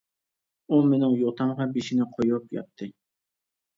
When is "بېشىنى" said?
1.75-2.09